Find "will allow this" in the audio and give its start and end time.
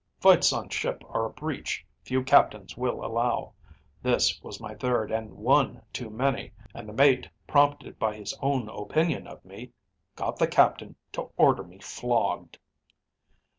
2.75-4.41